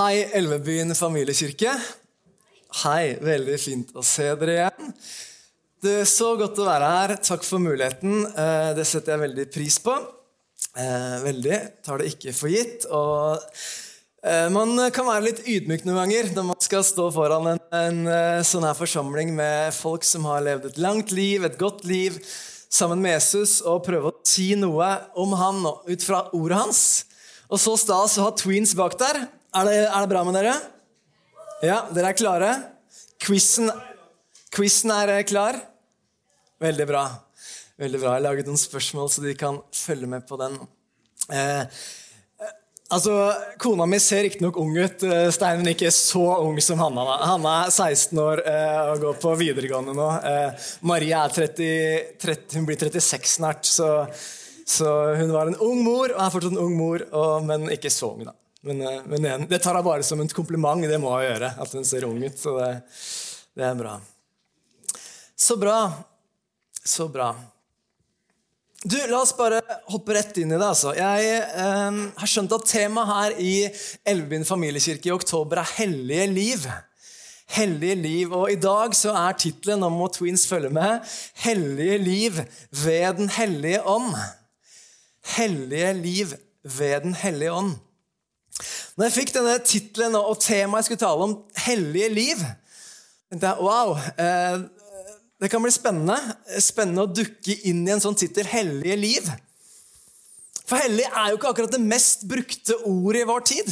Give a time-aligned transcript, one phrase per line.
[0.00, 1.74] Hei, Elvebyen familiekirke.
[2.80, 4.92] Hei, veldig fint å se dere igjen.
[5.84, 7.12] Det er så godt å være her.
[7.20, 8.22] Takk for muligheten.
[8.30, 9.92] Eh, det setter jeg veldig pris på.
[10.72, 11.58] Eh, veldig.
[11.84, 12.86] Tar det ikke for gitt.
[12.88, 13.42] Og
[14.24, 18.00] eh, man kan være litt ydmyk noen ganger når man skal stå foran en, en
[18.46, 22.16] sånn her forsamling med folk som har levd et langt liv, et godt liv,
[22.72, 26.82] sammen med Jesus, og prøve å si noe om han ut fra ordet hans.
[27.52, 29.26] Og så stas å ha tweens bak der.
[29.50, 30.52] Er det, er det bra med dere?
[31.66, 32.50] Ja, dere er klare?
[33.18, 33.66] Quizen,
[34.94, 35.58] er eh, klar?
[36.62, 37.02] Veldig bra.
[37.80, 38.12] Veldig bra.
[38.12, 40.54] Jeg har laget noen spørsmål, så de kan følge med på den.
[41.34, 42.52] Eh, eh
[42.94, 43.16] altså,
[43.58, 47.18] Kona mi ser riktignok ung ut, Steinen Stein, men ikke så ung som Hanna.
[47.32, 50.10] Hanna er 16 år eh, og går på videregående nå.
[50.30, 54.06] Eh, Marie er 30, 30, hun blir 36 snart, så,
[54.62, 57.90] så, hun var en ung mor og er fortsatt en ung mor, og, men ikke
[57.90, 58.28] så ung.
[58.30, 58.36] da.
[58.60, 60.82] Men, eh, men en, det tar jeg bare som en kompliment.
[60.84, 61.54] Det må jeg gjøre.
[61.64, 62.36] At hun ser ung ut.
[62.38, 62.72] Så det,
[63.56, 63.96] det er bra.
[65.36, 65.78] Så bra.
[66.84, 67.32] Så bra.
[68.82, 69.60] Du, La oss bare
[69.92, 70.66] hoppe rett inn i det.
[70.66, 70.94] altså.
[70.96, 73.54] Jeg eh, har skjønt at temaet her i
[74.08, 76.70] Elvebyen familiekirke i oktober er 'Hellige liv'.
[77.50, 78.32] Hellige liv.
[78.32, 81.00] Og i dag så er tittelen, nå må Tweens følge med,
[81.34, 84.16] 'Hellige liv ved Den hellige ånd'.
[85.36, 86.32] Hellige liv
[86.64, 87.76] ved Den hellige ånd.
[88.96, 92.42] Når jeg fikk denne tittelen og temaet jeg skulle tale om, hellige liv,
[93.30, 94.64] tenkte jeg wow, eh,
[95.40, 96.16] det kan bli spennende.
[96.60, 99.30] Spennende å dukke inn i en sånn tittel, hellige liv.
[100.68, 103.70] For hellig er jo ikke akkurat det mest brukte ordet i vår tid.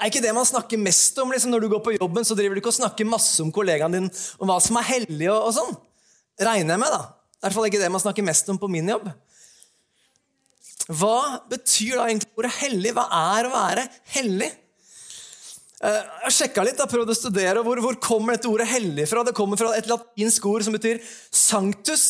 [0.00, 2.24] Er ikke det man snakker mest om liksom, når du går på jobben?
[2.26, 4.08] så driver du ikke og snakker masse om kollegaen din
[4.40, 5.76] om hva som er hellig og, og sånn.
[6.40, 7.02] Regner jeg med, da.
[7.12, 9.06] I hvert fall ikke det man snakker mest om på min jobb.
[10.92, 12.92] Hva betyr da egentlig ordet hellig?
[12.96, 13.06] Hva
[13.38, 14.50] er å være hellig?
[15.84, 19.24] Eh, jeg sjekka litt, jeg prøvde å studere hvor, hvor kommer dette ordet hellig fra.
[19.24, 21.00] Det kommer fra et latinsk ord som betyr
[21.34, 22.06] sanctus,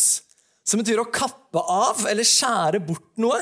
[0.66, 3.40] som betyr å kappe av eller skjære bort noe.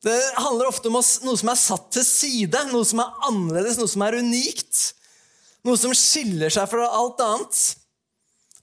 [0.00, 3.90] Det handler ofte om noe som er satt til side, noe som er annerledes, noe
[3.90, 4.94] som er unikt.
[5.68, 7.58] Noe som skiller seg fra alt annet.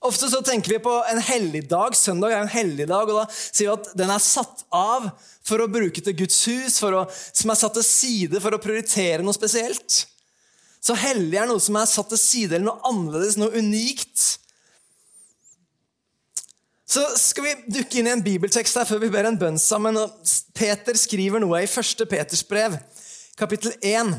[0.00, 1.96] Ofte så tenker vi på en helligdag.
[1.96, 5.08] Søndag er en helligdag, og da sier vi at den er satt av
[5.46, 9.24] for å bruke til Guds hus, å, som er satt til side for å prioritere
[9.26, 10.04] noe spesielt.
[10.78, 14.26] Så hellig er noe som er satt til side, eller noe annerledes, noe unikt.
[16.88, 19.98] Så skal vi dukke inn i en bibeltekst her før vi ber en bønn sammen.
[20.56, 22.06] Peter skriver noe i 1.
[22.08, 22.78] Peters brev,
[23.36, 24.14] kapittel 1,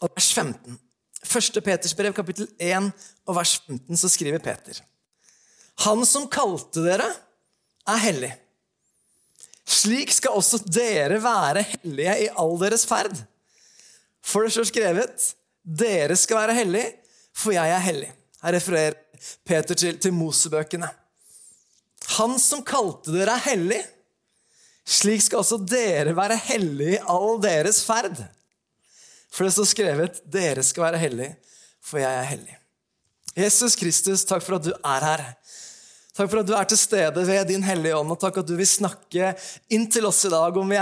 [0.00, 0.80] vers 15.
[1.28, 1.62] 1.
[1.68, 2.90] Peters brev, kapittel 1,
[3.36, 4.80] vers 15, så skriver Peter.
[5.82, 7.10] Han som kalte dere,
[7.90, 8.30] er hellig.
[9.68, 13.16] Slik skal også dere være hellige i all deres ferd.
[14.24, 15.30] For det står skrevet,
[15.64, 16.92] dere skal være hellige,
[17.36, 18.10] for jeg er hellig.
[18.44, 18.96] Her refererer
[19.44, 20.88] Peter til, til Mosebøkene.
[22.18, 23.82] Han som kalte dere, er hellig.
[24.84, 28.20] Slik skal også dere være hellige i all deres ferd.
[29.32, 31.32] For det står skrevet, dere skal være hellige,
[31.82, 32.58] for jeg er hellig.
[33.34, 35.22] Jesus Kristus, takk for at du er her.
[36.14, 38.52] Takk for at du er til stede ved Din Hellige Ånd, og takk at du
[38.54, 39.32] vil snakke
[39.74, 40.54] inn til oss i dag.
[40.54, 40.78] Om vi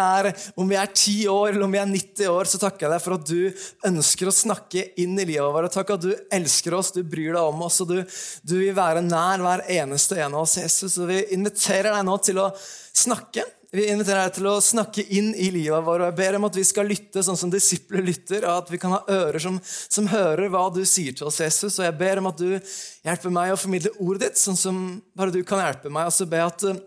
[0.76, 3.30] er, 10 år eller om vi er 90 år, så takker jeg deg for at
[3.30, 5.72] du ønsker å snakke inn i livet vårt.
[5.72, 8.02] Takk at du elsker oss, du bryr deg om oss, og du,
[8.44, 11.00] du vil være nær hver eneste en av oss, Jesus.
[11.00, 13.48] Og vi inviterer deg nå til å snakke.
[13.72, 16.02] Vi inviterer deg til å snakke inn i livet vårt.
[16.02, 18.80] og Jeg ber om at vi skal lytte sånn som disipler lytter, og at vi
[18.82, 21.78] kan ha ører som, som, hører hva du sier til oss, Jesus.
[21.78, 24.82] Og jeg ber om at du hjelper meg å formidle ordet ditt, sånn som
[25.16, 26.10] bare du kan hjelpe meg.
[26.10, 26.82] Og så ber jeg at uh,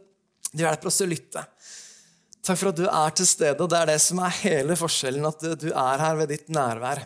[0.52, 1.46] du hjelper oss å lytte.
[2.46, 5.26] Takk for at du er til stede, og det er det som er hele forskjellen,
[5.26, 7.02] at du er her ved ditt nærvær.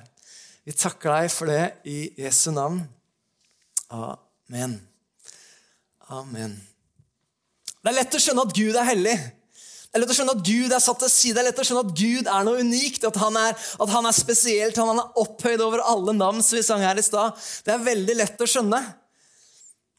[0.67, 2.83] Vi takker deg for det i Jesu navn.
[3.95, 4.75] Amen.
[6.11, 6.59] Amen.
[7.79, 9.19] Det er lett å skjønne at Gud er hellig.
[9.89, 11.33] Det er lett å skjønne at Gud er satt til side.
[11.33, 14.05] Det er lett å skjønne at Gud er noe unikt, at han er, at han
[14.05, 17.37] er spesielt, han er opphøyd over alle navn som vi sang her i stad.
[17.65, 18.81] Det er veldig lett å skjønne.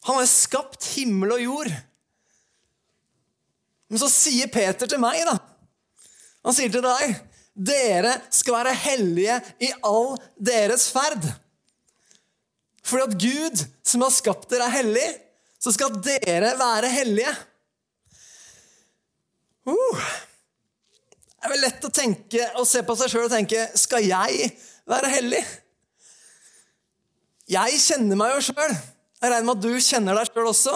[0.07, 1.73] Han har jo skapt himmel og jord.
[3.91, 5.35] Men så sier Peter til meg, da
[6.47, 7.19] Han sier til deg
[7.51, 11.25] dere skal være hellige i all deres ferd.
[12.87, 15.07] Fordi at Gud, som har skapt dere, er hellig,
[15.61, 17.33] så skal dere være hellige.
[19.67, 20.05] Uh,
[21.41, 24.47] det er vel lett å tenke og se på seg sjøl og tenke Skal jeg
[24.89, 25.41] være hellig?
[27.51, 28.73] Jeg kjenner meg jo sjøl.
[29.21, 30.75] Jeg regner med at du kjenner deg sjøl også.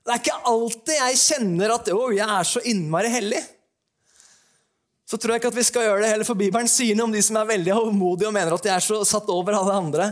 [0.00, 3.42] Det er ikke alltid jeg kjenner at å, jeg er så innmari hellig.
[5.06, 7.14] så tror jeg ikke at vi skal gjøre det heller, for Bibelen sier noe om
[7.14, 10.10] de som er veldig hovmodige og mener at de er så satt over alle andre.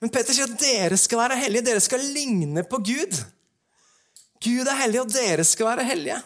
[0.00, 3.18] Men Peter sier at dere skal være hellige, dere skal ligne på Gud.
[4.44, 6.20] Gud er hellig, og dere skal være hellige.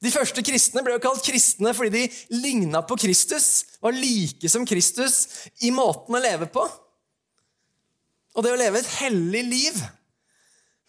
[0.00, 4.64] De første kristne ble jo kalt kristne fordi de ligna på Kristus, var like som
[4.68, 5.26] Kristus
[5.60, 6.64] i måten å leve på.
[8.34, 9.80] Og det å leve et hellig liv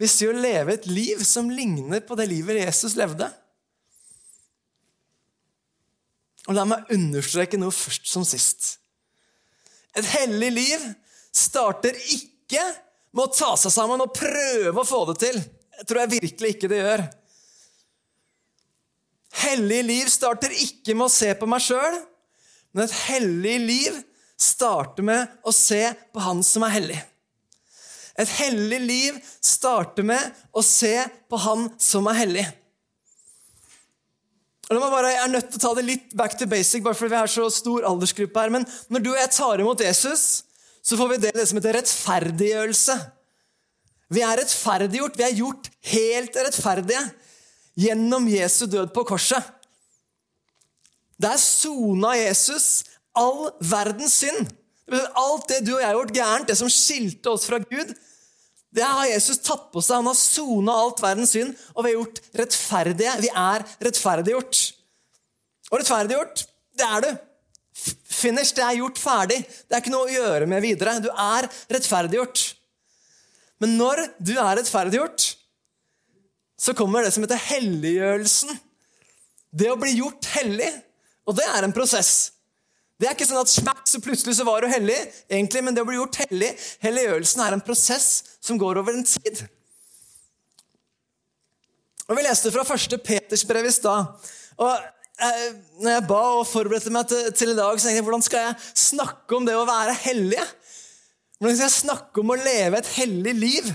[0.01, 3.27] hvis vi å leve et liv som ligner på det livet Jesus levde.
[6.50, 8.80] Og la meg understreke noe først som sist.
[9.94, 10.88] Et hellig liv
[11.36, 12.63] starter ikke
[13.12, 15.42] med å ta seg sammen og prøve å få det til.
[15.81, 17.01] Jeg tror jeg virkelig ikke det gjør.
[19.42, 21.95] Hellig liv starter ikke med å se på meg sjøl,
[22.75, 23.95] men et hellig liv
[24.38, 25.81] starter med å se
[26.13, 27.00] på Han som er hellig.
[28.22, 30.94] Et hellig liv starter med å se
[31.31, 32.45] på Han som er hellig.
[34.69, 37.19] Bare, jeg er nødt til å ta det litt back to basic, bare fordi vi
[37.24, 38.54] har så stor aldersgruppe her.
[38.54, 40.27] Men når du og jeg tar imot Jesus,
[40.86, 43.00] så får vi det som heter rettferdiggjørelse.
[44.12, 45.18] Vi er rettferdiggjort.
[45.18, 47.04] Vi er gjort helt rettferdige
[47.80, 49.44] gjennom Jesu død på korset.
[51.22, 52.84] Der sona Jesus
[53.18, 54.50] all verdens synd.
[54.92, 57.94] Alt det du og jeg har gjort gærent, det som skilte oss fra Gud,
[58.72, 60.00] det har Jesus tatt på seg.
[60.00, 63.18] Han har sona alt verdens synd, og vi er gjort rettferdige.
[63.24, 64.62] Vi er rettferdiggjort.
[65.72, 66.46] Og rettferdiggjort,
[66.80, 67.12] det er du.
[68.12, 69.42] Finish, det er gjort ferdig.
[69.44, 70.98] Det er ikke noe å gjøre med videre.
[71.04, 72.44] Du er rettferdiggjort.
[73.62, 75.28] Men når du er rettferdiggjort,
[76.62, 78.54] så kommer det som heter helliggjørelsen.
[79.52, 80.69] Det å bli gjort hellig.
[81.30, 82.31] Og det er en prosess.
[83.02, 85.81] Det er ikke sånn at smack, så plutselig så var du hellig, egentlig, men det
[85.81, 86.52] å bli gjort hellig,
[86.84, 88.10] helliggjørelsen, er en prosess
[88.44, 89.42] som går over en tid.
[92.06, 94.30] Og Vi leste fra første Peters brev i stad.
[94.62, 95.50] Eh,
[95.81, 98.46] når jeg ba og forberedte meg til, til, i dag, så tenkte jeg hvordan skal
[98.46, 100.46] jeg snakke om det å være hellige?
[101.42, 103.72] Hvordan skal jeg snakke om å leve et hellig liv?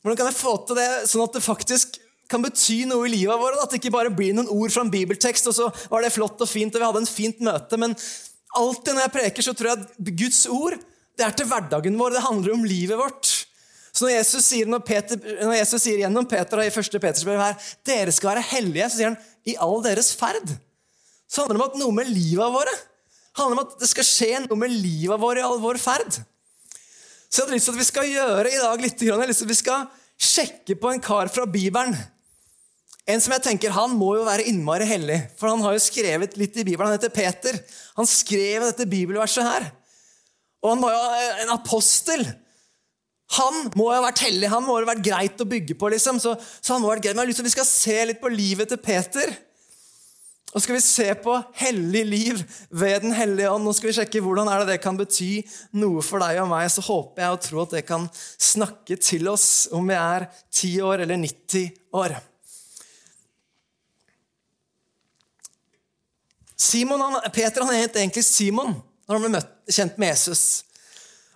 [0.00, 1.98] Hvordan kan jeg få til det sånn at det faktisk
[2.30, 3.58] kan bety noe i livet vårt.
[3.60, 6.40] At det ikke bare blir noen ord fra en bibeltekst, og så var det flott
[6.40, 7.78] og fint, og vi hadde en fint møte.
[7.80, 7.96] Men
[8.56, 10.78] alltid når jeg preker, så tror jeg at Guds ord
[11.14, 12.16] det er til hverdagen vår.
[12.16, 13.30] Det handler om livet vårt.
[13.94, 16.96] Så når Jesus sier, når Peter, når Jesus sier gjennom Peter i 1.
[16.98, 20.56] Peters brev her, dere skal være hellige, så sier han i all deres ferd.
[21.30, 22.74] Så handler det om at noe med livet våre.
[23.38, 26.20] Handler om at det skal skje noe med livet vårt i all vår ferd.
[27.28, 29.42] Så jeg hadde lyst til at vi skal gjøre i dag litt, jeg hadde lyst
[29.42, 31.96] til at vi skal sjekke på en kar fra Bibelen
[33.04, 36.38] en som jeg tenker, Han må jo være innmari hellig, for han har jo skrevet
[36.40, 36.88] litt i Bibelen.
[36.88, 37.58] Han heter Peter.
[37.98, 39.66] Han skrev dette bibelverset her.
[40.64, 42.24] Og han var jo en apostel.
[43.36, 44.48] Han må jo ha vært hellig.
[44.48, 45.90] Han må jo ha vært greit å bygge på.
[45.92, 46.20] liksom.
[46.22, 46.32] Så,
[46.64, 47.16] så han må ha vært greit.
[47.16, 49.34] Men jeg har lyst til at Vi skal se litt på livet til Peter.
[50.54, 53.64] Og skal vi se på hellig liv ved Den hellige ånd.
[53.66, 55.42] Nå skal vi sjekke hvordan det det kan bety
[55.74, 56.68] noe for deg og meg.
[56.70, 58.06] Så håper jeg og tror at det kan
[58.38, 62.14] snakke til oss om vi er 10 år eller 90 år.
[66.54, 70.62] Simon, han, Peter han het egentlig Simon når han ble møtt, kjent med Jesus.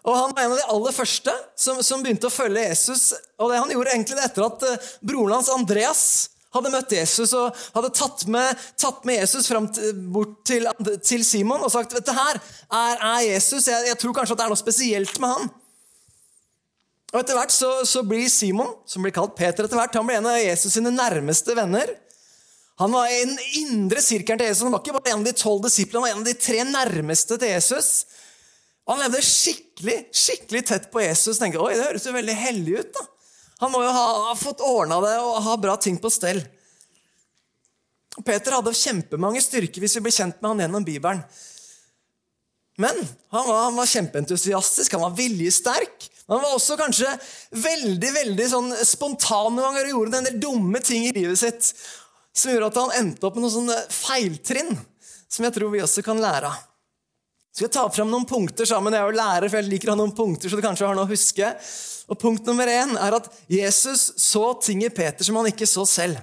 [0.06, 3.10] Og Han var en av de aller første som, som, begynte å følge Jesus.
[3.36, 6.04] Og det Han gjorde egentlig etter at uh, broren hans Andreas
[6.56, 10.68] hadde møtt Jesus og hadde tatt med, tatt med Jesus fram til, bort til,
[11.04, 13.68] til, Simon og sagt dette her er, er Jesus.
[13.68, 15.50] Jeg, jeg, tror kanskje at det er noe spesielt med han.
[17.12, 20.20] Og Etter hvert så, så blir Simon, som blir kalt Peter, etter hvert, han blir
[20.20, 21.94] en av Jesus sine nærmeste venner.
[22.78, 24.66] Han var i den indre sirkelen til Jesus.
[24.66, 26.64] Han var ikke bare en av de tolv disiplene, han var en av de tre
[26.68, 27.92] nærmeste til Jesus.
[28.88, 31.40] Han levde skikkelig skikkelig tett på Jesus.
[31.40, 32.92] tenkte, Oi, det høres jo veldig hellig ut.
[32.94, 33.06] da.
[33.62, 36.40] Han må jo ha, ha fått ordna det og ha bra ting på stell.
[38.26, 41.22] Peter hadde kjempemange styrker hvis vi ble kjent med han gjennom Bibelen.
[42.78, 42.94] Men
[43.34, 46.06] han var, han var kjempeentusiastisk, han var viljesterk.
[46.28, 47.10] Han var også kanskje
[47.56, 51.72] veldig veldig sånn spontan noen ganger og gjorde en del dumme ting i livet sitt
[52.38, 54.76] som gjorde at han endte opp med noen sånne feiltrinn
[55.28, 56.67] som jeg tror vi også kan lære av.
[57.58, 58.94] Skal jeg ta frem noen punkter sammen.
[58.94, 60.94] Jeg er jo lærer, for jeg liker å ha noen punkter, så du kanskje har
[60.94, 61.46] noe å huske.
[62.06, 65.82] Og Punkt nummer én er at Jesus så ting i Peter som han ikke så
[65.90, 66.20] selv.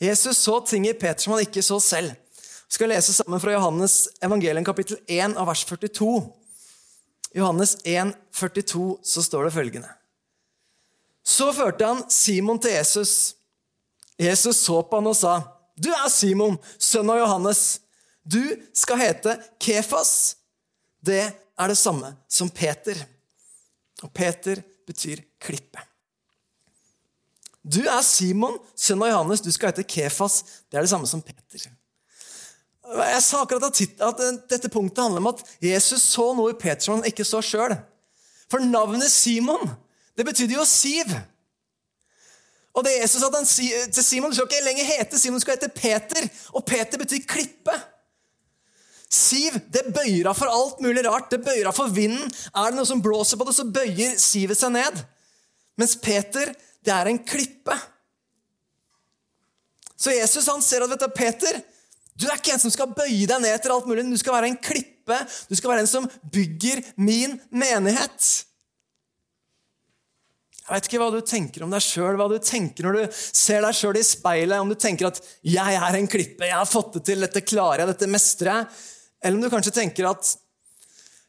[0.00, 2.14] Jesus så ting i Peter som han ikke så selv.
[2.40, 6.08] Vi skal lese sammen fra Johannes evangelium kapittel 1 av vers 42.
[7.36, 9.90] Johannes 1, 42, så står det følgende.
[11.20, 13.12] Så førte han Simon til Jesus.
[14.16, 15.34] Jesus så på han og sa,
[15.76, 17.80] 'Du er Simon, sønn av Johannes.
[18.28, 18.42] Du
[18.76, 20.36] skal hete Kefas.'
[21.00, 21.22] Det
[21.58, 22.98] er det samme som Peter.
[24.02, 25.80] Og Peter betyr klippe.
[27.62, 29.42] Du er Simon, sønn av Johannes.
[29.44, 30.42] Du skal hete Kefas.
[30.68, 31.68] Det er det samme som Peter.
[32.88, 36.98] Jeg sa akkurat at dette punktet handler om at Jesus så noe i Peter som
[36.98, 37.74] han ikke så sjøl.
[38.48, 39.68] For navnet Simon,
[40.16, 41.12] det betydde jo siv.
[42.72, 43.28] Og det Jesus sa
[43.92, 46.28] til Simon, du skal ikke lenger hete Simon, du skal hete Peter.
[46.56, 47.76] Og Peter betyr klippe.
[49.08, 51.30] Siv det bøyer av for alt mulig rart.
[51.32, 52.28] Det bøyer av for vinden.
[52.52, 55.00] Er det noe som blåser på det, så bøyer sivet seg ned.
[55.80, 56.52] Mens Peter,
[56.84, 57.76] det er en klippe.
[59.98, 61.62] Så Jesus han ser at vet du, Peter,
[62.18, 64.04] du er ikke en som skal bøye deg ned etter alt mulig.
[64.10, 65.22] Du skal være en klippe.
[65.48, 68.28] Du skal være en som bygger min menighet.
[70.68, 73.62] Jeg vet ikke hva du tenker om deg sjøl, hva du tenker når du ser
[73.64, 74.60] deg sjøl i speilet.
[74.60, 77.86] Om du tenker at 'jeg er en klippe, jeg har fått det til, dette klarer
[77.86, 78.66] jeg, dette mestrer jeg'.
[79.22, 80.36] Eller om du kanskje tenker at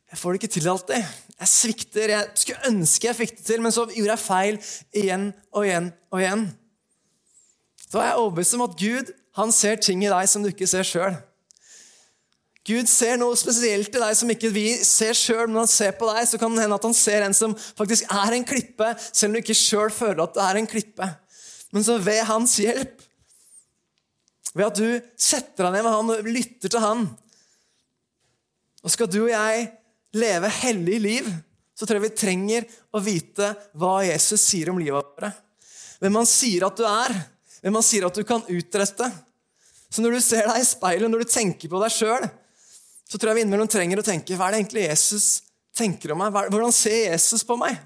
[0.10, 1.06] 'jeg får det ikke til alltid'.
[1.40, 4.60] Jeg svikter, jeg skulle ønske jeg fikk det til, men så gjorde jeg feil
[4.94, 6.58] igjen og igjen og igjen.
[7.94, 10.68] Da er jeg overbevist om at Gud han ser ting i deg som du ikke
[10.68, 11.16] ser sjøl.
[12.68, 15.48] Gud ser noe spesielt i deg som ikke vi ser sjøl.
[15.48, 18.10] Når han ser på deg, så kan det hende at han ser en som faktisk
[18.12, 21.08] er en klippe, selv om du ikke sjøl føler at det er en klippe.
[21.74, 23.02] Men så ved hans hjelp,
[24.54, 27.08] ved at du setter deg ned med han og lytter til han,
[28.84, 29.68] og skal du og jeg
[30.16, 31.30] leve hellig liv,
[31.78, 35.40] så tror jeg vi trenger å vite hva Jesus sier om livet vårt.
[36.00, 37.14] Hvem han sier at du er,
[37.64, 39.10] hvem han sier at du kan utrette.
[39.90, 42.28] Så når du ser deg i speilet, når du tenker på deg sjøl,
[43.10, 45.30] så tror jeg vi innimellom trenger å tenke hva er det egentlig Jesus
[45.76, 46.36] tenker om meg?
[46.36, 47.80] Hvordan ser Jesus på meg?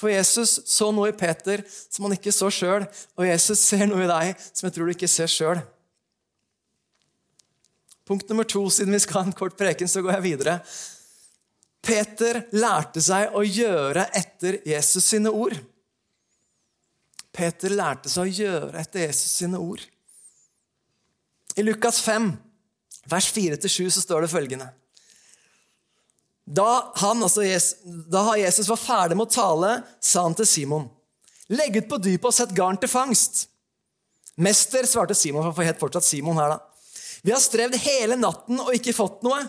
[0.00, 2.84] For Jesus så noe i Peter som han ikke så sjøl,
[3.16, 5.62] og Jesus ser noe i deg som jeg tror du ikke ser sjøl.
[8.04, 10.58] Punkt nummer to, siden vi skal ha en kort preken, så går jeg videre.
[11.84, 15.56] Peter lærte seg å gjøre etter Jesus sine ord.
[17.34, 19.82] Peter lærte seg å gjøre etter Jesus sine ord.
[21.56, 22.32] I Lukas 5
[23.10, 24.68] vers 4-7 så står det følgende.
[26.44, 30.90] Da, han, altså Jesus, da Jesus var ferdig med å tale, sa han til Simon.:
[31.48, 33.46] Legg ut på dypet og sett garn til fangst.
[34.36, 36.60] Mester, svarte Simon, for het fortsatt Simon her da.
[37.24, 39.40] Vi har strevd hele natten og ikke fått noe,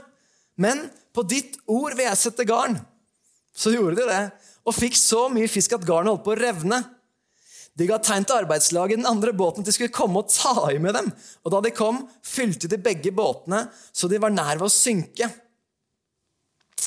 [0.55, 2.77] men på ditt ord vil jeg sette garn.
[3.55, 4.23] Så gjorde de det,
[4.63, 6.79] og fikk så mye fisk at garnet holdt på å revne.
[7.75, 10.69] De ga tegn til arbeidslaget i den andre båten at de skulle komme og ta
[10.71, 11.09] i med dem.
[11.43, 15.27] Og da de kom, fylte de begge båtene, så de var nær ved å synke.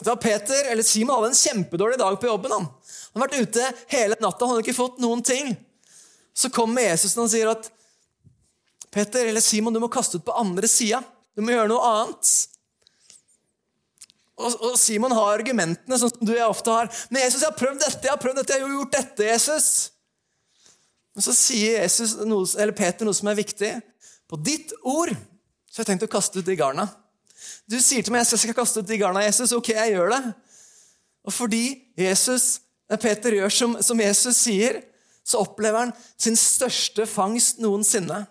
[0.04, 2.54] Da Peter, eller Simon hadde en kjempedårlig dag på jobben.
[2.54, 2.68] Han
[3.12, 5.52] Han hadde vært ute hele natta og hadde ikke fått noen ting.
[6.32, 7.68] Så kommer Jesus og han sier at
[8.98, 10.98] Peter eller Simon, du må kaste ut på andre sida.
[11.38, 12.30] Du må gjøre noe annet.
[14.38, 16.88] Og, Simon har argumentene, sånn som du og jeg ofte har.
[17.10, 19.68] Men Jesus, jeg har prøvd dette, jeg har prøvd dette, jeg har gjort dette, Jesus.
[21.14, 23.70] Men så sier Jesus, noe, Peter noe som er viktig.
[24.30, 26.88] På ditt ord så har jeg tenkt å kaste ut de garna.
[27.70, 29.54] Du sier til meg jeg skal kaste ut de garna, Jesus.
[29.54, 30.22] Ok, jeg gjør det.
[31.26, 31.62] Og fordi
[31.98, 32.64] Jesus,
[32.98, 34.80] Peter gjør som, som Jesus sier,
[35.22, 38.24] så opplever han sin største fangst noensinne.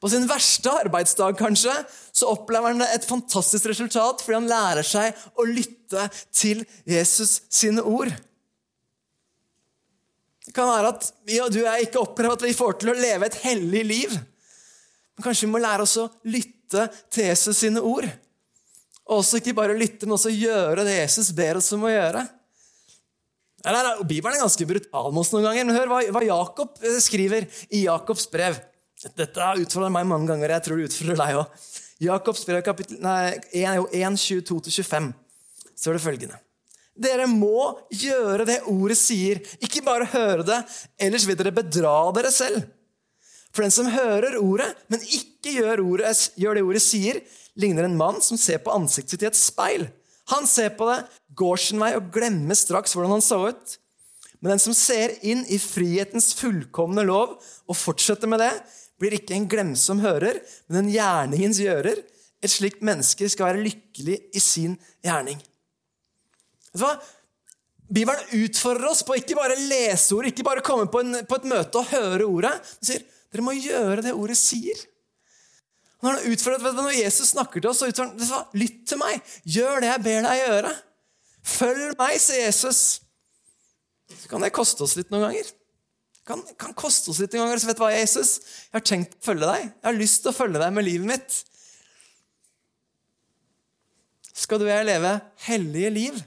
[0.00, 1.74] På sin verste arbeidsdag kanskje,
[2.12, 7.84] så opplever han et fantastisk resultat fordi han lærer seg å lytte til Jesus sine
[7.84, 8.12] ord.
[10.46, 12.96] Det kan være at vi og du er ikke opplever at vi får til å
[12.96, 14.16] leve et hellig liv.
[15.14, 18.08] Men kanskje vi må lære oss å lytte til Jesus sine ord.
[19.10, 22.24] Og også ikke bare lytte, men også gjøre det Jesus ber oss om å gjøre.
[24.08, 25.68] Bibelen er ganske brutal med oss noen ganger.
[25.68, 28.56] Men hør hva Jakob eh, skriver i Jakobs brev.
[29.00, 30.52] Dette har utfordret meg mange ganger.
[30.56, 31.66] Jeg tror det utfordrer deg òg.
[32.00, 36.38] Jakobs brev kapittel 1, 22-25 er det følgende.
[37.00, 40.58] Dere må gjøre det ordet sier, ikke bare høre det,
[41.00, 42.66] ellers vil dere bedra dere selv.
[43.54, 47.22] For den som hører ordet, men ikke gjør, ordet, gjør det ordet sier,
[47.60, 49.86] ligner en mann som ser på ansiktet sitt i et speil.
[50.34, 51.00] Han ser på det,
[51.34, 53.78] går sin vei og glemmer straks hvordan han så ut.
[54.40, 58.52] Men den som ser inn i frihetens fullkomne lov og fortsetter med det,
[59.00, 62.02] blir ikke en glemsom hører, men en gjerningens gjører.
[62.40, 65.40] Et slikt menneske skal være lykkelig i sin gjerning.
[66.70, 66.94] Vet du hva?
[67.90, 71.48] Bibelen utfordrer oss på ikke bare lese ord, ikke bare komme på, en, på et
[71.50, 72.52] møte og høre ordet.
[72.78, 74.78] Den sier dere må gjøre det ordet sier.
[76.00, 79.20] Når, han du, når Jesus snakker til oss, så utfordrer han lytt til meg.
[79.44, 80.72] Gjør det jeg ber deg gjøre.
[81.50, 82.80] Følg meg, sier Jesus.
[84.10, 85.50] Så kan det koste oss litt noen ganger.
[86.28, 87.54] Kan, kan koste oss litt en gang.
[87.60, 88.36] Så vet du hva, Jesus?
[88.68, 89.70] Jeg har tenkt å følge deg.
[89.70, 91.38] Jeg har lyst til å følge deg med livet mitt.
[94.40, 96.20] Skal du og jeg leve hellige liv?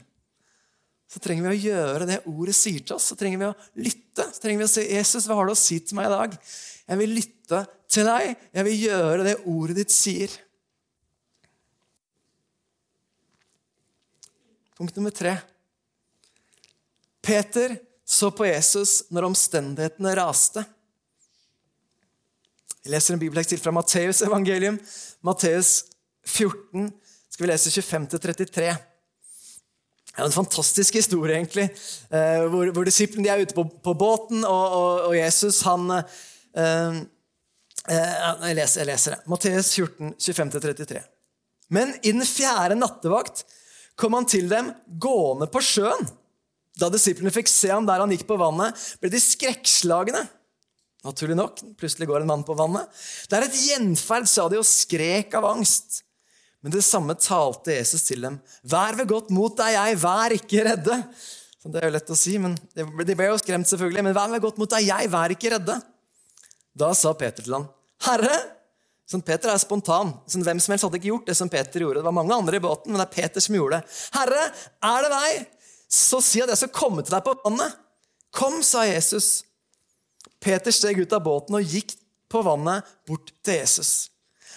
[1.14, 3.06] så trenger vi å gjøre det ordet sier til oss.
[3.12, 4.24] Så trenger vi å lytte.
[4.34, 6.34] Så trenger vi å si, 'Jesus, hva har du å si til meg i dag?'
[6.84, 8.34] Jeg vil lytte til deg.
[8.52, 10.34] Jeg vil gjøre det ordet ditt sier.
[14.74, 15.38] Punkt nummer tre.
[17.22, 20.64] Peter så på Jesus når omstendighetene raste.
[22.84, 24.76] Jeg leser en bibeltekst til fra Matteus evangelium.
[25.24, 25.86] Matteus
[26.28, 26.90] 14
[27.32, 28.74] skal vi lese 25-33.
[30.14, 31.64] Det er en fantastisk historie, egentlig,
[32.14, 37.00] eh, hvor, hvor disiplene er ute på, på båten, og, og, og, Jesus han eh,
[37.88, 39.24] eh, jeg, leser, jeg leser det.
[39.32, 41.02] Matteus 14, 25-33.
[41.74, 43.42] Men i den fjerde nattevakt
[43.98, 44.70] kom han til dem
[45.02, 46.06] gående på sjøen.
[46.80, 50.24] Da disiplene fikk se ham der han gikk på vannet, ble de skrekkslagne.
[51.04, 51.60] Naturlig nok.
[51.78, 52.88] Plutselig går en mann på vannet.
[53.28, 56.00] Det er et gjenferd, sa de, og skrek av angst.
[56.64, 58.38] Men det samme talte Jesus til dem.
[58.64, 60.96] Vær ved godt mot deg, jeg, vær ikke redde.
[61.60, 64.06] Så det er jo lett å si, men De ble jo skremt, selvfølgelig.
[64.08, 65.76] Men vær ved godt mot deg, jeg, vær ikke redde.
[66.74, 67.70] Da sa Peter til ham,
[68.08, 68.40] Herre
[69.04, 70.14] Sånn, Peter er spontan.
[70.32, 72.00] Sånn, hvem som helst hadde ikke gjort det som Peter gjorde.
[72.00, 73.96] Det var mange andre i båten, men det er Peter som gjorde det.
[74.14, 74.46] Herre,
[74.88, 75.42] er det deg?
[75.94, 77.76] Så si at jeg skal komme til deg på vannet.
[78.34, 79.44] Kom, sa Jesus.
[80.42, 81.94] Peter steg ut av båten og gikk
[82.32, 84.10] på vannet bort til Jesus.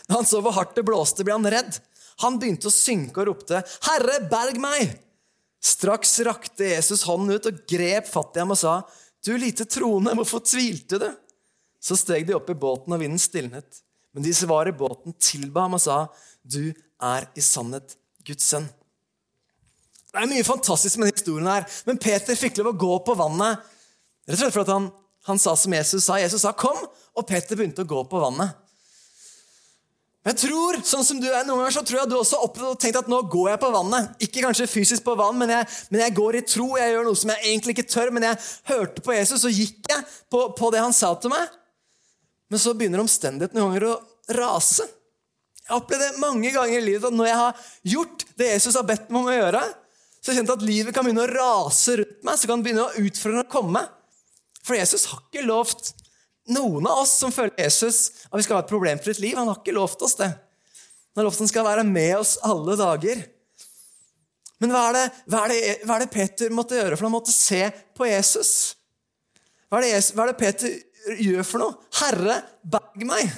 [0.07, 1.77] Da han så hvor hardt det blåste, ble han redd.
[2.23, 4.97] Han begynte å synke og ropte, 'Herre, berg meg!'
[5.61, 8.81] Straks rakte Jesus hånden ut og grep fatt i ham og sa,
[9.21, 11.13] 'Du lite troende, hvorfor tvilte du?'
[11.79, 13.83] Så steg de opp i båten, og vinden stilnet.
[14.13, 16.07] Men de som var i båten, tilba ham og sa,
[16.41, 18.69] 'Du er i sannhet Guds sønn'.
[20.17, 23.13] Det er mye fantastisk med denne historien, her, men Peter fikk lov å gå på
[23.19, 23.61] vannet
[24.27, 24.87] rett og slett fordi han
[25.27, 26.19] han sa som Jesus sa.
[26.19, 28.55] Jesus sa 'kom', og Peter begynte å gå på vannet.
[30.25, 32.99] Jeg tror, sånn som du er noen ganger, så tror jeg du også har tenkt
[32.99, 34.09] at nå går jeg på vannet.
[34.19, 36.77] Ikke kanskje fysisk på vann, men jeg, men jeg, går i tro.
[36.77, 39.87] Jeg gjør noe som jeg egentlig ikke tør, men jeg hørte på Jesus, og gikk
[39.87, 41.47] jeg på, på det han sa til meg.
[42.49, 44.01] Men så begynner omstendighetene noen ganger å
[44.35, 44.83] rase.
[44.83, 48.75] Jeg har opplevd det mange ganger i livet at når jeg har gjort det Jesus
[48.75, 49.63] har bedt meg om å gjøre,
[50.21, 52.87] så jeg kjente at livet kan begynne å rase rundt meg, så kan det begynne
[52.87, 53.83] å utfordre å komme.
[54.65, 55.93] For Jesus har ikke lovt
[56.51, 59.37] noen av oss som følger Jesus, at vi skal ha et problemfritt liv.
[59.39, 60.29] Han har ikke lovt oss det.
[60.29, 63.23] Han har lovt han skal være med oss alle dager.
[64.61, 66.97] Men hva er, det, hva, er det, hva er, det, Peter måtte gjøre?
[66.97, 67.61] For han måtte se
[67.97, 68.51] på Jesus.
[69.69, 71.89] Hva er, det, hva er det Peter gjør for noe?
[71.99, 73.35] Herre, berg meg!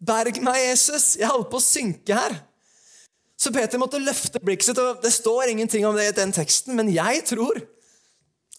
[0.00, 1.14] Berg meg, Jesus!
[1.20, 2.36] Jeg holder på å synke her.
[3.40, 4.80] Så Peter måtte løfte blikket sitt.
[4.80, 7.62] og Det står ingenting om det i den teksten, men jeg tror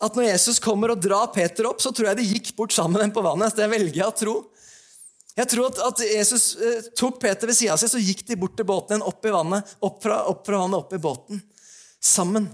[0.01, 3.13] at når Jesus kommer og drar Peter opp, så tror jeg de gikk bort sammen
[3.13, 3.53] på vannet.
[3.53, 4.35] Det velger jeg å tro.
[5.37, 8.39] Jeg tror at, at Jesus eh, tok Peter ved sida av seg, så gikk de
[8.41, 11.43] bort til båten igjen, opp i vannet, opp fra, opp fra vannet, opp i båten.
[12.01, 12.49] Sammen.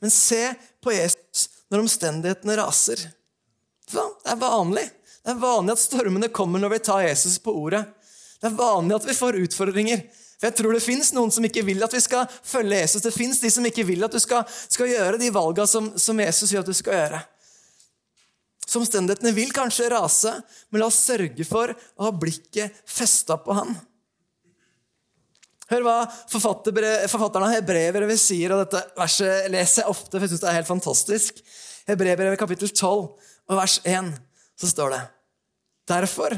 [0.00, 0.42] Men se
[0.82, 3.04] på Jesus når omstendighetene raser.
[3.92, 4.88] Det er vanlig.
[5.22, 7.84] Det er vanlig at stormene kommer når vi tar Jesus på ordet.
[8.40, 10.06] Det er vanlig at vi får utfordringer.
[10.36, 13.04] For Jeg tror det fins noen som ikke vil at vi skal følge Jesus.
[13.06, 16.20] Det fins de som ikke vil at du skal, skal gjøre de valgene som, som,
[16.20, 17.22] Jesus sier at du skal gjøre.
[18.66, 20.32] Så omstendighetene vil kanskje rase,
[20.68, 23.72] men la oss sørge for å ha blikket festa på Han.
[25.70, 25.96] Hør hva
[26.30, 30.58] forfatteren av Hebrevet sier, og dette verset leser jeg ofte, for jeg syns det er
[30.60, 31.40] helt fantastisk.
[31.88, 34.12] Hebrevet kapittel 12 og vers 1,
[34.58, 35.02] så står det
[35.86, 36.34] Derfor,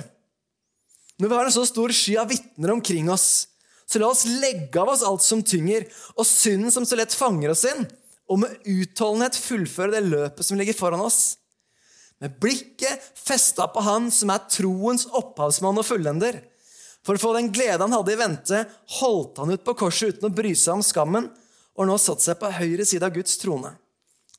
[1.16, 3.48] når vi har en så stor sky av vitner omkring oss,
[3.88, 7.54] så la oss legge av oss alt som tynger, og synden som så lett fanger
[7.54, 7.86] oss inn,
[8.28, 11.38] og med utholdenhet fullføre det løpet som ligger foran oss.
[12.20, 16.42] Med blikket festa på Han som er troens opphavsmann og fullender.
[17.06, 18.64] For å få den glede han hadde i vente,
[18.98, 21.30] holdt han ut på korset uten å bry seg om skammen,
[21.78, 23.70] og nå satt seg på høyre side av Guds trone.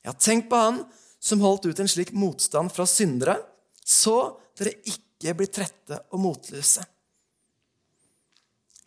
[0.04, 0.84] Ja, tenk på Han
[1.20, 3.40] som holdt ut en slik motstand fra syndere,
[3.82, 6.84] så dere ikke blir trette og motløse.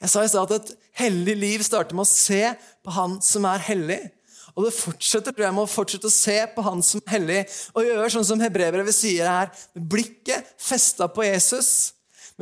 [0.04, 2.42] Jeg sa i stad at et hellig liv starter med å se
[2.84, 4.02] på Han som er hellig.
[4.54, 7.42] Og det fortsetter tror jeg, med å fortsette å se på Han som er hellig,
[7.72, 11.70] og gjøre sånn som hebreerbrevet sier her, med blikket festa på Jesus.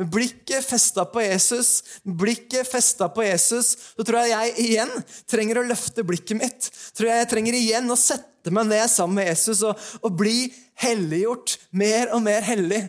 [0.00, 1.70] Med blikket festa på Jesus,
[2.02, 4.92] med blikket festa på Jesus, så tror jeg jeg igjen
[5.30, 6.68] trenger å løfte blikket mitt.
[6.96, 10.48] Tror jeg jeg trenger igjen å sette meg ned sammen med Jesus og, og bli
[10.82, 12.86] helliggjort mer og mer hellig.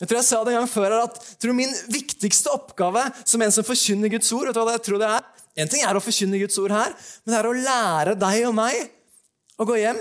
[0.00, 3.52] Jeg tror jeg sa det en gang før at tror min viktigste oppgave som en
[3.52, 5.26] som forkynner Guds ord vet du hva jeg tror det er?
[5.60, 8.56] En ting er å forkynne Guds ord her, men det er å lære deg og
[8.56, 8.80] meg
[9.60, 10.00] å gå hjem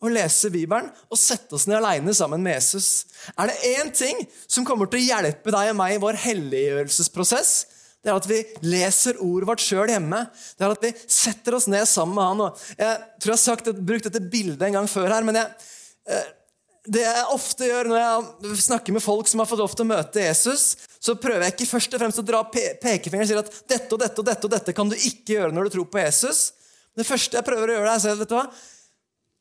[0.00, 3.06] og lese Bibelen og sette oss ned aleine sammen med Jesus.
[3.36, 7.52] Er det én ting som kommer til å hjelpe deg og meg i vår helliggjørelsesprosess,
[8.00, 10.22] Det er at vi leser ordet vårt sjøl hjemme.
[10.56, 12.54] Det er at vi setter oss ned sammen med han.
[12.78, 15.50] Jeg tror jeg har sagt, brukt dette bildet en gang før her, men jeg,
[16.08, 16.30] eh,
[16.88, 19.90] det jeg ofte gjør når jeg snakker med folk som har fått lov til å
[19.90, 23.36] møte Jesus, så prøver jeg ikke først og fremst å dra pe pekefingeren og si
[23.36, 25.90] at dette og dette og dette og dette kan du ikke gjøre når du tror
[25.92, 26.40] på Jesus.
[26.96, 28.46] Det første jeg prøver å gjøre, er å si vet du hva?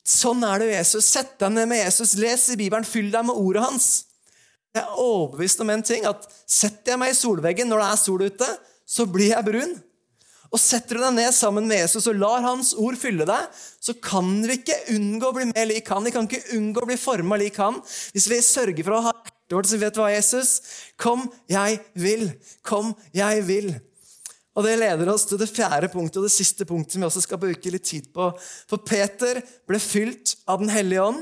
[0.10, 1.08] Sånn er det Jesus.
[1.08, 2.16] Sett deg ned med Jesus.
[2.20, 2.88] Les i Bibelen.
[2.88, 3.90] Fyll deg med ordet hans.
[4.74, 8.02] Jeg er overbevist om en ting, at setter jeg meg i solveggen når det er
[8.04, 8.50] sol ute,
[8.90, 9.76] så blir jeg brun.
[10.50, 13.94] Og Setter du deg ned sammen med Jesus og lar hans ord fylle deg, så
[14.02, 16.06] kan vi ikke unngå å bli mer lik han.
[16.08, 17.78] Vi kan ikke unngå å bli forma lik han
[18.16, 20.56] hvis vi sørger for å ha hjertet vårt som vet hva, Jesus?
[20.98, 22.26] Kom, jeg vil.
[22.66, 23.70] Kom, jeg vil.
[24.58, 27.24] Og Det leder oss til det fjerde punktet og det siste punktet som vi også
[27.24, 28.32] skal bruke litt tid på.
[28.68, 31.22] For Peter ble fylt av Den hellige ånd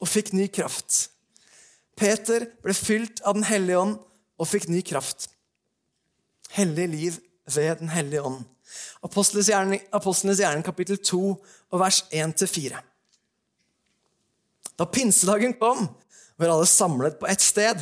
[0.00, 1.10] og fikk ny kraft.
[1.96, 3.96] Peter ble fylt av Den hellige ånd
[4.40, 5.28] og fikk ny kraft.
[6.56, 7.20] Hellig liv
[7.54, 8.44] ved Den hellige ånd.
[9.04, 9.48] Apostlenes
[10.40, 12.80] gjerning, kapittel 2 og vers 1-4.
[14.76, 15.86] Da pinsedagen kom,
[16.36, 17.80] var alle samlet på ett sted.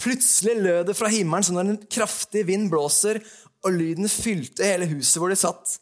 [0.00, 3.20] Plutselig lød det fra himmelen som når en kraftig vind blåser,
[3.64, 5.78] og lyden fylte hele huset hvor de satt.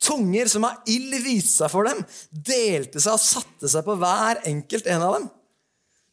[0.00, 4.40] Tunger som av ild viste seg for dem, delte seg og satte seg på hver
[4.48, 5.26] enkelt en av dem.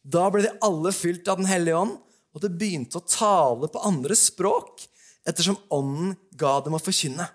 [0.04, 1.96] Da ble de alle fylt av Den hellige ånd,
[2.34, 4.84] og det begynte å tale på andre språk
[5.28, 7.26] ettersom Ånden ga dem å forkynne.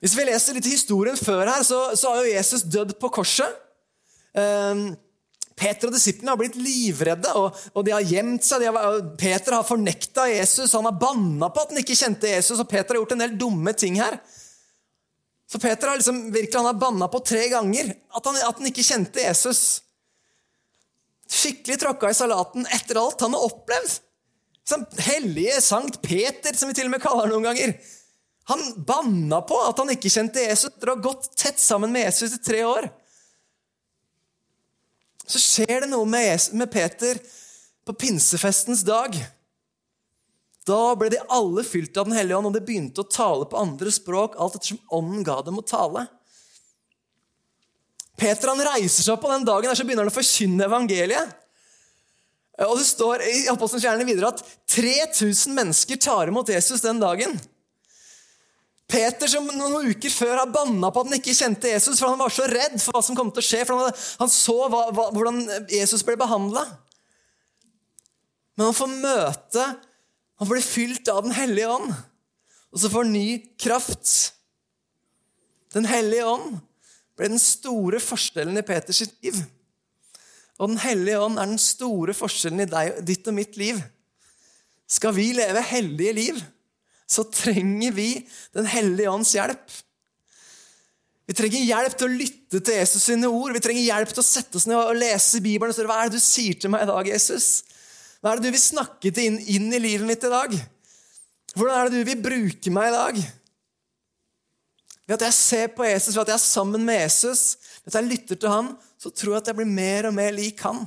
[0.00, 3.58] Hvis vi leser litt historien før her, så, så har jo Jesus dødd på korset.
[4.32, 4.94] Um,
[5.60, 8.64] Peter og disiplene har blitt livredde, og, og de har gjemt seg.
[8.64, 12.68] Har, Peter har fornekta Jesus, han har banna på at han ikke kjente Jesus, og
[12.70, 14.16] Peter har gjort en del dumme ting her.
[15.50, 18.70] Så Peter har liksom, virkelig han har banna på tre ganger at han, at han
[18.70, 19.82] ikke kjente Jesus.
[21.30, 23.98] Skikkelig tråkka i salaten etter alt han har opplevd.
[24.70, 27.74] Som hellige Sankt Peter, som vi til og med kaller noen ganger.
[28.50, 32.06] Han banna på at han ikke kjente Jesus etter å ha gått tett sammen med
[32.06, 32.88] Jesus i tre år.
[35.30, 37.20] Så skjer det noe med, Jesus, med Peter
[37.86, 39.14] på pinsefestens dag.
[40.66, 43.58] Da ble de alle fylt av Den hellige ånd, og de begynte å tale på
[43.58, 46.06] andre språk alt ettersom ånden ga dem å tale.
[48.20, 51.36] Peter han reiser seg opp på den dagen og så begynner han å forkynne evangeliet.
[52.66, 57.38] Og Det står i Apostelens videre at 3000 mennesker tar imot Jesus den dagen.
[58.90, 62.20] Peter som noen uker før har banna på at han ikke kjente Jesus, for han
[62.20, 63.62] var så redd for hva som kom til å skje.
[63.68, 66.64] for Han, han så hva, hva, hvordan Jesus ble behandla.
[68.58, 69.68] Men han får møte
[70.40, 71.90] Han blir fylt av Den hellige ånd,
[72.72, 73.26] og så får ny
[73.60, 74.32] kraft.
[75.76, 76.58] Den hellige ånd
[77.18, 79.36] ble den store forskjellen i Peters liv.
[80.60, 83.80] Og Den hellige ånd er den store forskjellen i deg, ditt og mitt liv.
[84.90, 86.40] Skal vi leve hellige liv,
[87.10, 88.10] så trenger vi
[88.54, 89.78] Den hellige ånds hjelp.
[91.30, 93.54] Vi trenger hjelp til å lytte til Jesus sine ord.
[93.54, 96.10] Vi trenger hjelp til å sette oss ned og lese Bibelen og spørre hva er
[96.10, 97.46] det du sier til meg i dag, Jesus?
[98.18, 100.56] Hva er det du vil snakke til inn, inn i livet mitt i dag?
[101.54, 103.20] Hvordan er det du vil bruke meg i dag?
[105.06, 107.44] Ved at jeg ser på Jesus, ved at jeg er sammen med Jesus,
[107.88, 110.60] at jeg lytter til han, så tror jeg at jeg blir mer og mer lik
[110.66, 110.84] han.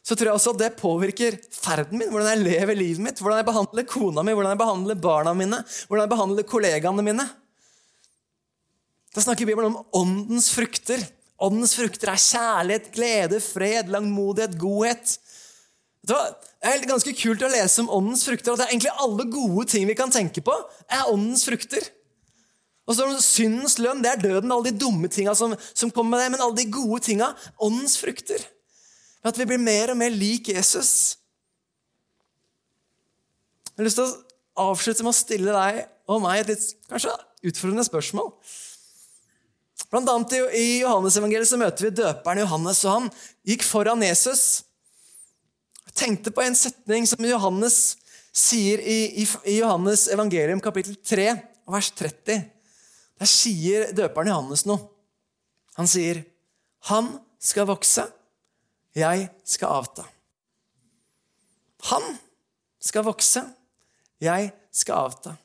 [0.00, 3.42] Så tror jeg også at det påvirker ferden min, hvordan jeg lever livet mitt, hvordan
[3.42, 7.26] jeg behandler kona mi, hvordan jeg behandler barna mine, hvordan jeg behandler kollegaene mine.
[9.14, 11.02] Da snakker Bibelen om åndens frukter.
[11.40, 15.16] Åndens frukter er kjærlighet, glede, fred, langmodighet, godhet.
[16.06, 16.16] Det
[16.64, 18.52] er ganske kult å lese om åndens frukter.
[18.52, 20.54] at det er egentlig Alle gode ting vi kan tenke på,
[20.88, 21.84] er åndens frukter.
[22.90, 26.24] Og så Syndens lønn det er døden, alle de dumme tinga som, som, kommer med
[26.24, 27.30] det, men alle de gode tinga,
[27.62, 28.42] åndens frukter.
[29.22, 31.14] At vi blir mer og mer lik Jesus.
[33.70, 37.14] Jeg har lyst til å avslutte med å stille deg og meg et litt kanskje
[37.46, 38.32] utfordrende spørsmål.
[39.90, 43.10] Blant annet I Johannes-evangeliet så møter vi døperen Johannes, og han
[43.46, 44.64] gikk foran Jesus.
[45.86, 47.78] Jeg tenkte på en setning som Johannes
[48.34, 51.32] sier i, i, i Johannes evangelium kapittel 3,
[51.70, 52.50] vers 30.
[53.20, 54.88] Der sier døperen Johannes noe.
[55.76, 56.24] Han sier,
[56.88, 58.06] 'Han skal vokse,
[58.94, 60.08] jeg skal avta'.
[61.90, 62.18] Han
[62.80, 63.44] skal vokse,
[64.20, 65.36] jeg skal avta.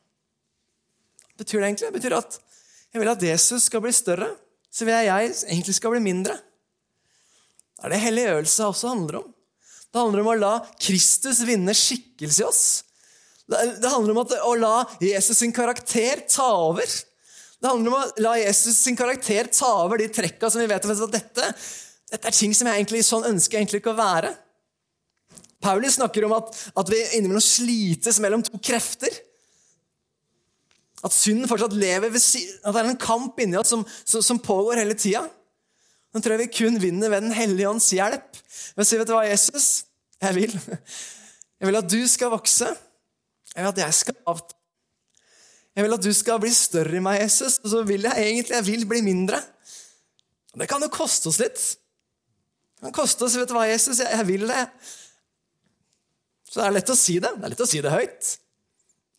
[1.36, 1.92] Hva betyr det egentlig?
[1.92, 2.40] Det betyr at
[2.94, 4.30] jeg vil at Jesus skal bli større,
[4.72, 6.36] så vil jeg jeg egentlig skal bli mindre.
[7.76, 9.34] Det er det helliggjørelse også handler om.
[9.92, 12.84] Det handler om å la Kristus vinne skikkelse i oss.
[13.48, 16.88] Det handler om å la Jesus sin karakter ta over.
[17.62, 20.86] Det handler om å la Jesus sin karakter ta over de trekka som vi vet
[20.86, 21.52] at dette,
[22.12, 24.34] dette er ting som jeg egentlig sånn ønsker jeg egentlig ikke å være.
[25.66, 29.14] Paulus snakker om at, at vi innimellom slites mellom to krefter.
[31.06, 34.24] At synden fortsatt lever ved siden At det er en kamp inni oss som, som,
[34.26, 35.24] som pågår hele tida.
[36.16, 38.40] Den tror jeg vi kun vinner ved Den hellige ånds hjelp.
[38.78, 39.86] Ved si, vet du hva, Jesus?
[40.22, 40.60] Jeg vil.
[41.56, 42.68] Jeg vil at du skal vokse.
[43.56, 44.55] Jeg vil at jeg skal avta.
[45.76, 47.60] Jeg vil at du skal bli større i meg, Jesus.
[47.64, 49.42] Og så vil jeg egentlig jeg vil bli mindre.
[50.54, 51.60] Og det kan jo koste oss litt.
[51.60, 54.62] Det kan koste oss, vet du hva, Jesus, jeg, jeg vil det.
[56.48, 57.34] Så det er lett å si det.
[57.36, 58.30] Det er lett å si det høyt.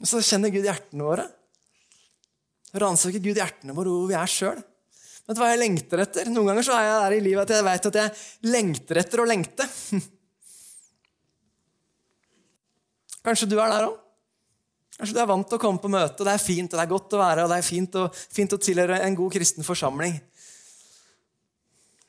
[0.01, 1.27] Og så kjenner Gud hjertene våre.
[2.77, 4.63] Ransaker Gud hjertene våre hvor vi er sjøl.
[5.27, 6.31] Vet du hva jeg lengter etter?
[6.31, 9.21] Noen ganger så er jeg der i livet at jeg vet at jeg lengter etter
[9.21, 9.69] å lengte.
[13.27, 13.97] Kanskje du er der òg?
[14.97, 16.85] Kanskje du er vant til å komme på møte, og det er fint, og det
[16.87, 19.67] er godt å være og det er fint, og, fint å tilhøre en god kristen
[19.67, 20.17] forsamling.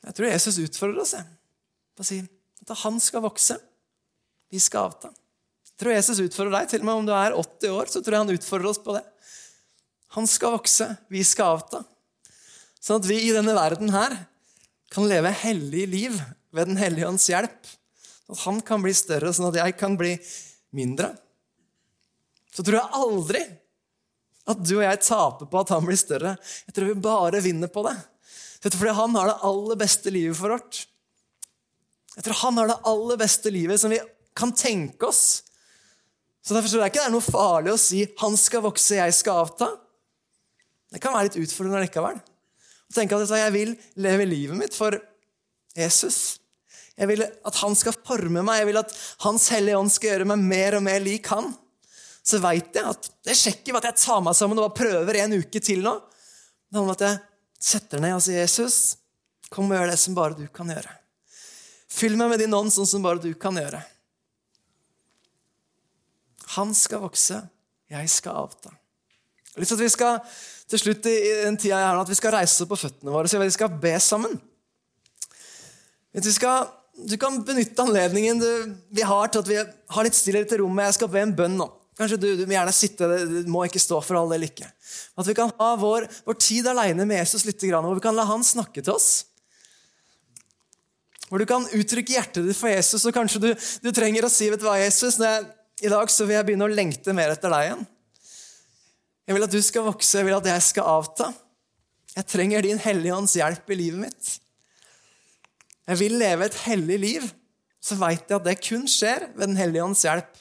[0.08, 2.22] Jeg tror Jesus utfordrer oss på å si
[2.64, 3.58] at han skal vokse.
[4.48, 5.10] Vi skal avta.
[5.68, 6.70] Jeg tror Jesus utfordrer deg.
[6.70, 8.96] Til og med om du er 80 år, så tror jeg han utfordrer oss på
[8.96, 9.04] det.
[10.16, 10.88] Han skal vokse.
[11.12, 11.82] Vi skal avta.
[12.80, 14.16] Sånn at vi i denne verden her
[14.94, 16.16] kan leve hellig liv
[16.56, 17.58] ved Den hellige ånds hjelp.
[18.24, 20.14] Sånn At han kan bli større, sånn at jeg kan bli
[20.76, 21.12] mindre.
[22.54, 23.42] Så tror jeg aldri
[24.48, 26.36] at du og jeg taper på at han blir større.
[26.68, 27.96] Jeg tror vi bare vinner på det.
[28.64, 30.86] Fordi han har det aller beste livet for vårt.
[32.16, 34.00] Jeg tror han har det aller beste livet som vi
[34.38, 35.42] kan tenke oss.
[36.42, 39.14] Så Derfor tror jeg ikke det er noe farlig å si 'han skal vokse, jeg
[39.14, 39.78] skal avta'.
[40.90, 42.16] Det kan være litt utfordrende likevel.
[42.88, 44.96] Å tenke at jeg vil leve livet mitt for
[45.76, 46.38] Jesus.
[46.96, 50.26] Jeg vil at han skal forme meg, jeg vil at Hans Hellige Ånd skal gjøre
[50.32, 51.52] meg mer og mer lik han.
[52.28, 55.38] Så veit jeg at det sjekker at jeg tar meg sammen og bare prøver en
[55.40, 55.94] uke til nå.
[56.68, 57.20] Det handler om at jeg
[57.70, 58.96] setter ned og sier, 'Jesus,
[59.48, 60.96] kom og gjør det som bare du kan gjøre.'
[61.88, 63.80] Fyll meg med din ånd sånn som bare du kan gjøre.
[66.58, 67.40] Han skal vokse,
[67.88, 68.74] jeg skal avta.
[69.56, 70.20] Litt at vi skal
[70.68, 73.30] til slutt i den tida jeg har, at vi skal reise opp på føttene våre
[73.30, 74.36] så vi skal be sammen.
[76.28, 76.68] Skal,
[77.08, 80.90] du kan benytte anledningen du, vi har til at vi har litt stillhet i rommet.
[80.90, 81.68] Jeg skal be en bønn nå.
[81.98, 84.68] Kanskje du, du må gjerne sitte, du må ikke stå for all del ikke.
[85.18, 88.26] At vi kan ha vår, vår tid aleine med Jesus litt, hvor vi kan la
[88.28, 89.10] han snakke til oss.
[91.28, 93.48] Hvor du kan uttrykke hjertet ditt for Jesus, og kanskje du,
[93.82, 95.48] du trenger å si vet du hva, Jesus, jeg,
[95.82, 97.84] i dag så vil jeg begynne å lengte mer etter deg igjen.
[99.28, 101.32] Jeg vil at du skal vokse, jeg vil at jeg skal avta.
[102.14, 104.30] Jeg trenger din Hellige Ånds hjelp i livet mitt.
[105.88, 107.28] Jeg vil leve et hellig liv.
[107.82, 110.32] Så veit jeg at det kun skjer ved Den hellige ånds hjelp.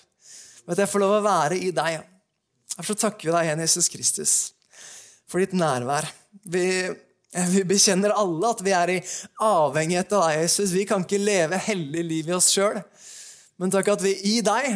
[0.67, 2.01] Ved at jeg får lov å være i deg.
[2.75, 4.33] Derfor takker vi deg igjen, Jesus Kristus,
[5.31, 6.09] for ditt nærvær.
[6.43, 6.65] Vi,
[7.53, 8.99] vi bekjenner alle at vi er i
[9.47, 10.75] avhengighet av deg, Jesus.
[10.75, 12.81] Vi kan ikke leve hellig liv i oss sjøl.
[13.57, 14.75] Men takk at vi i deg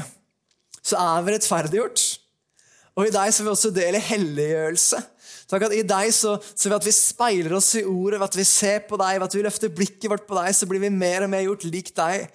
[0.82, 2.06] så er vi rettferdiggjort.
[2.98, 5.02] Og i deg så vil vi også dele helliggjørelse.
[5.52, 8.40] Takk at I deg så, så ved at vi speiler oss i ordet, ved at
[8.40, 10.92] vi ser på deg, ved at vi løfter blikket vårt på deg, så blir vi
[10.96, 12.30] mer og mer gjort lik deg.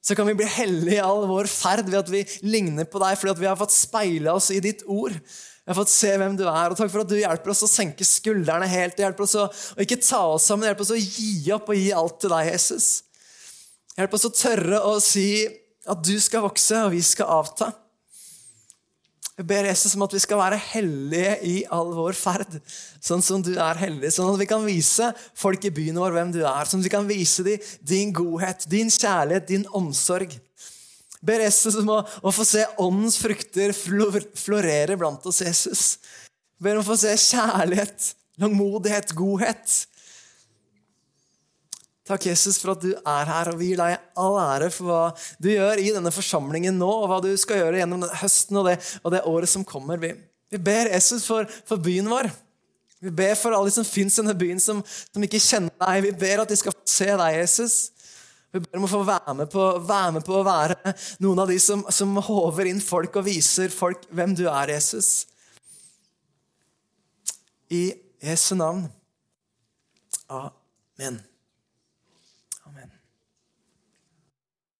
[0.00, 3.18] Så kan vi bli hellige i all vår ferd ved at vi ligner på deg,
[3.20, 5.12] fordi vi har fått speile oss i ditt ord.
[5.12, 6.72] Vi har fått se hvem du er.
[6.72, 8.96] og Takk for at du hjelper oss å senke skuldrene helt.
[8.96, 11.78] Du hjelper oss å, å ikke ta oss sammen, hjelper oss å gi opp og
[11.78, 12.88] gi alt til deg, Jesus.
[13.98, 15.28] Hjelp oss å tørre å si
[15.90, 17.70] at du skal vokse, og vi skal avta.
[19.40, 22.58] Jeg ber Jesus om at vi skal være hellige i all vår ferd,
[23.00, 24.10] sånn som du er hellig.
[24.12, 25.06] Sånn at vi kan vise
[25.40, 26.68] folk i byen vår hvem du er.
[26.68, 30.34] Sånn at vi kan vise dem din godhet, din kjærlighet, din omsorg.
[30.36, 35.86] Jeg ber Jesus om å, å, få se åndens frukter florere blant oss, Jesus.
[36.58, 38.12] Jeg ber om å få se kjærlighet,
[38.44, 39.78] langmodighet, godhet.
[42.08, 45.00] Takk, Jesus, for at du er her, og vi gir deg all ære for hva
[45.42, 48.78] du gjør i denne forsamlingen nå, og hva du skal gjøre gjennom høsten og det,
[49.04, 50.00] og det året som kommer.
[50.00, 50.14] Vi,
[50.50, 52.30] vi ber Jesus for, for, byen vår.
[53.04, 56.08] Vi ber for alle de som fins i denne byen, som, som, ikke kjenner deg.
[56.08, 57.78] Vi ber at de skal se deg, Jesus.
[58.50, 61.52] Vi ber om å få være med på, være med på å være noen av
[61.52, 65.28] de som, som håver inn folk og viser folk hvem du er, Jesus.
[67.70, 67.92] I
[68.24, 68.88] Jesu navn.
[70.26, 71.22] Amen.